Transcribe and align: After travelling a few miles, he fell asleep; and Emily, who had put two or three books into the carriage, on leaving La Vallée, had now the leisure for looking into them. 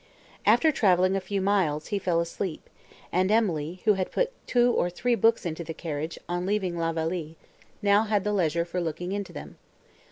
After 0.47 0.71
travelling 0.71 1.15
a 1.15 1.21
few 1.21 1.41
miles, 1.41 1.89
he 1.89 1.99
fell 1.99 2.19
asleep; 2.21 2.71
and 3.11 3.29
Emily, 3.29 3.83
who 3.85 3.93
had 3.93 4.11
put 4.11 4.31
two 4.47 4.71
or 4.71 4.89
three 4.89 5.13
books 5.13 5.45
into 5.45 5.63
the 5.63 5.75
carriage, 5.75 6.17
on 6.27 6.47
leaving 6.47 6.75
La 6.75 6.91
Vallée, 6.91 7.35
had 7.83 7.83
now 7.83 8.17
the 8.17 8.33
leisure 8.33 8.65
for 8.65 8.81
looking 8.81 9.11
into 9.11 9.31
them. 9.31 9.59